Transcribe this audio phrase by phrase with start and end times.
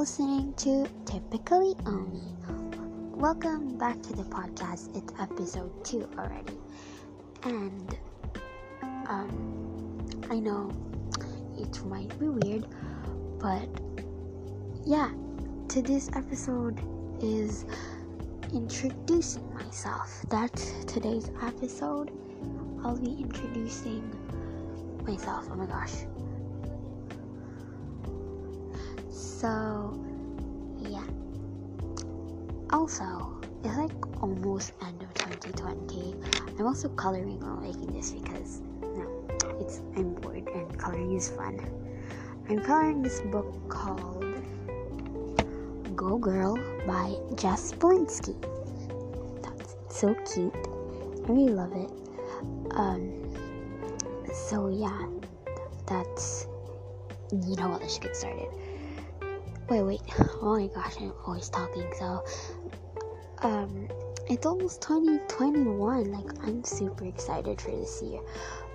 [0.00, 2.22] listening to Typically Only.
[3.14, 4.96] Welcome back to the podcast.
[4.96, 6.56] It's episode two already.
[7.42, 7.98] And
[9.10, 10.72] um I know
[11.58, 12.66] it might be weird,
[13.38, 13.68] but
[14.86, 15.10] yeah,
[15.68, 16.80] today's episode
[17.22, 17.66] is
[18.54, 20.24] introducing myself.
[20.30, 22.10] That's today's episode.
[22.82, 24.10] I'll be introducing
[25.06, 25.46] myself.
[25.52, 25.92] Oh my gosh.
[29.40, 29.98] So,
[30.80, 31.02] yeah.
[32.74, 36.14] Also, it's like almost end of 2020.
[36.58, 39.24] I'm also coloring while making this because no,
[39.58, 41.58] it's I'm bored and coloring is fun.
[42.50, 44.26] I'm coloring this book called
[45.96, 48.36] Go Girl by Jess Blinsky.
[49.42, 50.52] That's so cute.
[50.54, 51.90] I really love it.
[52.72, 53.32] Um,
[54.34, 55.06] so yeah,
[55.86, 56.46] that's
[57.32, 57.80] you know what.
[57.80, 58.59] Let's get started.
[59.70, 60.00] Wait, wait.
[60.42, 61.88] Oh my gosh, I'm always talking.
[61.96, 62.24] So,
[63.42, 63.86] um,
[64.28, 66.10] it's almost 2021.
[66.10, 68.18] Like, I'm super excited for this year.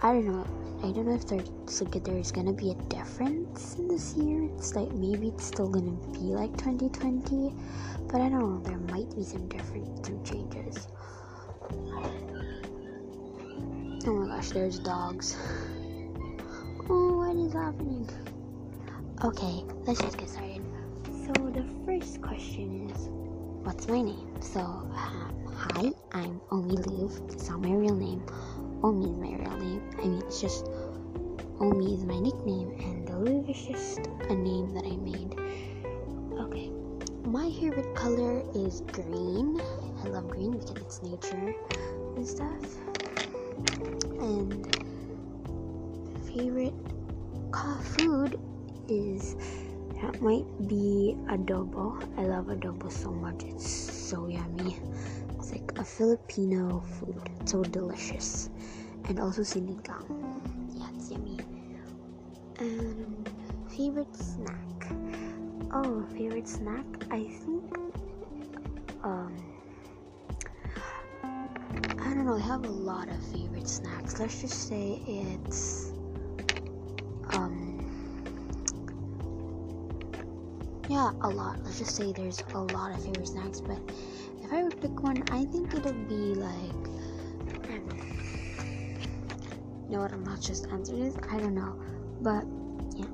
[0.00, 0.46] I don't know.
[0.84, 4.48] I don't know if there's like there's gonna be a difference in this year.
[4.54, 7.52] It's like maybe it's still gonna be like 2020,
[8.06, 8.60] but I don't know.
[8.62, 10.86] There might be some different some changes.
[14.06, 15.36] Oh my gosh, there's dogs.
[16.88, 18.08] Oh, what is happening?
[19.24, 20.65] Okay, let's just get started.
[21.56, 23.08] The first question is,
[23.64, 24.42] what's my name?
[24.42, 27.18] So, um, hi, I'm Omi Liv.
[27.30, 28.22] It's not my real name.
[28.82, 29.90] Omi is my real name.
[29.96, 30.66] I mean, it's just
[31.58, 35.32] Omi is my nickname, and Liv is just a name that I made.
[36.38, 36.68] Okay,
[37.24, 39.58] my favorite color is green.
[40.04, 41.54] I love green because it's nature
[42.16, 42.76] and stuff.
[44.20, 44.76] And
[46.26, 46.74] favorite
[47.94, 48.38] food
[48.90, 49.36] is
[50.02, 52.02] that might be adobo.
[52.18, 53.42] I love adobo so much.
[53.44, 54.78] It's so yummy.
[55.38, 57.20] It's like a Filipino food.
[57.40, 58.50] It's so delicious.
[59.08, 60.04] And also sinigang.
[60.74, 61.38] Yeah, it's yummy.
[62.58, 63.30] And
[63.68, 64.92] favorite snack.
[65.72, 66.84] Oh, favorite snack?
[67.10, 67.76] I think
[69.02, 69.36] um
[71.98, 74.18] I don't know, I have a lot of favorite snacks.
[74.18, 75.92] Let's just say it's
[80.96, 81.62] yeah, a lot.
[81.62, 83.78] Let's just say there's a lot of favorite snacks, but
[84.42, 86.86] if I would pick one, I think it would be like.
[89.88, 90.12] You know what?
[90.12, 91.16] I'm not just answering this.
[91.30, 91.78] I don't know,
[92.22, 92.44] but
[92.96, 93.04] yeah.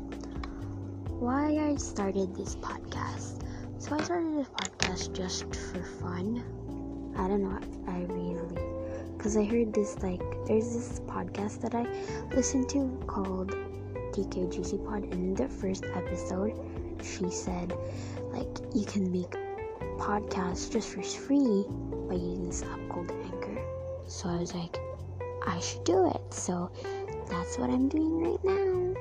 [1.18, 3.42] Why I started this podcast?
[3.78, 6.44] So I started this podcast just for fun.
[7.18, 7.58] I don't know.
[7.88, 8.62] I really,
[9.16, 11.84] because I heard this like there's this podcast that I
[12.34, 13.56] listened to called
[14.12, 16.54] TKGC Pod, in the first episode
[17.02, 17.72] she said
[18.32, 19.36] like you can make
[19.98, 21.64] podcasts just for free
[22.08, 23.58] by using this app called Anchor.
[24.06, 24.78] So I was like,
[25.46, 26.34] I should do it.
[26.34, 26.70] So
[27.28, 28.94] that's what I'm doing right now,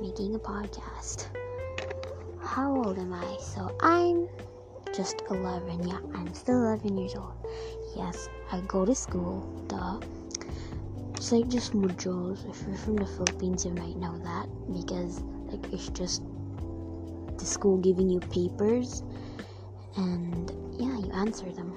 [0.00, 1.26] making a podcast.
[2.40, 3.36] How old am I?
[3.40, 4.28] So I'm
[4.94, 5.88] just 11.
[5.88, 7.34] Yeah, I'm still 11 years old.
[7.96, 9.40] Yes, I go to school.
[9.66, 10.00] Duh.
[11.24, 12.46] It's like just modules.
[12.50, 16.22] If you're from the Philippines, you might know that because like it's just
[17.38, 19.02] the school giving you papers
[19.96, 21.72] and yeah, you answer them.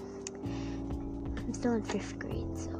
[1.37, 2.75] I'm still in fifth grade, so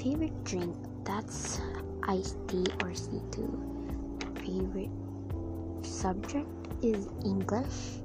[0.00, 0.74] favorite drink
[1.04, 1.60] that's
[2.04, 3.52] iced tea or C2.
[4.40, 6.48] Favorite subject
[6.80, 8.00] is English.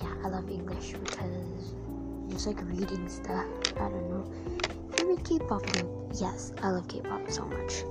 [0.00, 1.74] Yeah, I love English because
[2.30, 3.44] just like reading stuff.
[3.76, 4.72] I don't know.
[5.12, 5.90] Favorite K-pop group?
[6.18, 7.82] Yes, I love K-pop so much.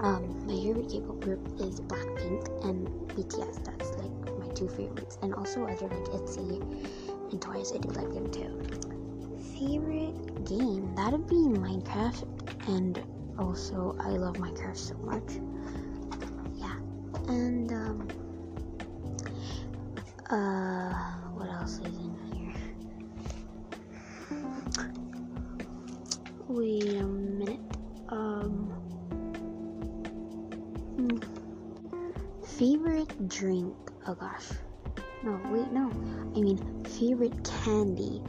[0.00, 3.64] Um, my favorite K-pop group is Blackpink and BTS.
[3.64, 6.60] That's like my two favorites, and also other like ITZY
[7.30, 7.72] and Twice.
[7.72, 8.50] I do like them too.
[9.56, 10.92] Favorite game?
[10.96, 12.26] That'd be Minecraft,
[12.66, 13.00] and
[13.38, 15.38] also I love Minecraft so much.
[16.56, 16.78] Yeah,
[17.28, 18.08] and um,
[20.30, 20.94] uh,
[21.36, 22.21] what else is in
[26.54, 27.60] Wait a minute.
[28.10, 28.68] Um.
[30.98, 31.16] Hmm.
[32.58, 33.74] Favorite drink?
[34.06, 34.50] Oh gosh.
[35.22, 35.88] No, wait, no.
[36.36, 38.22] I mean, favorite candy.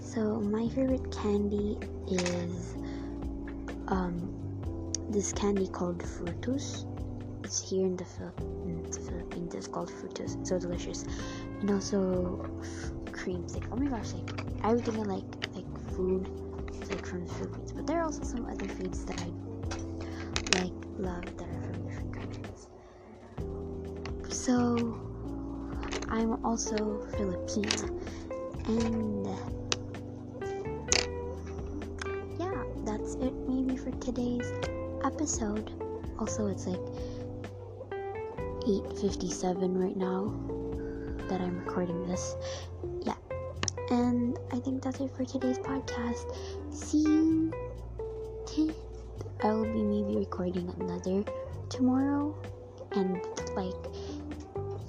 [0.00, 1.76] So, my favorite candy
[2.06, 2.76] is
[3.88, 4.30] um
[5.10, 6.86] this candy called Frutos.
[7.42, 9.52] It's here in the, Phil- in the Philippines.
[9.56, 10.38] It's called Frutos.
[10.38, 11.04] It's so delicious.
[11.60, 12.48] And also
[13.10, 13.66] creamsicle.
[13.72, 14.30] Oh my gosh, like
[14.62, 15.24] everything I like,
[15.56, 16.30] like food,
[16.90, 17.72] like from the Philippines.
[17.72, 19.30] But there are also some other foods that I
[20.58, 22.68] like, love that are from different countries.
[24.30, 24.98] So
[26.08, 27.90] I'm also Filipina.
[28.66, 29.26] And
[32.38, 34.52] yeah, that's it maybe for today's
[35.04, 35.70] episode.
[36.18, 36.80] Also, it's like
[38.66, 40.32] 8:57 right now
[41.28, 42.36] that I'm recording this.
[43.02, 43.14] Yeah.
[43.90, 46.34] And I think that's it for today's podcast.
[46.72, 47.52] See you.
[49.42, 51.24] I will be maybe recording another
[51.68, 52.34] tomorrow.
[52.92, 53.20] And
[53.54, 53.74] like,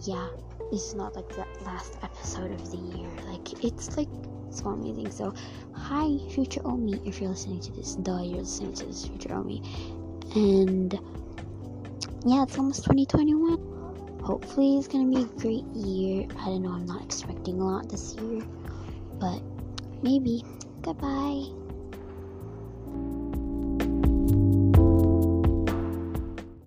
[0.03, 0.27] yeah,
[0.71, 3.09] is not like the last episode of the year.
[3.27, 4.09] Like, it's like
[4.50, 5.12] so amazing.
[5.12, 5.33] So,
[5.74, 9.62] hi, future Omi, if you're listening to this, duh, you're listening to this, future Omi.
[10.36, 10.94] And
[12.25, 13.75] yeah, it's almost 2021
[14.25, 16.27] hopefully it's gonna be a great year.
[16.39, 18.41] I don't know, I'm not expecting a lot this year,
[19.19, 19.41] but
[20.03, 20.44] maybe.
[20.81, 21.45] Goodbye.